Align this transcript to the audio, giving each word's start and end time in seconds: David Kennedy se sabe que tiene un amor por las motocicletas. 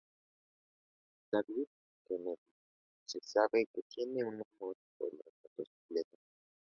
David 1.31 1.67
Kennedy 2.07 2.35
se 3.05 3.19
sabe 3.21 3.67
que 3.71 3.83
tiene 3.87 4.23
un 4.23 4.33
amor 4.57 4.75
por 4.97 5.13
las 5.13 5.27
motocicletas. 5.43 6.19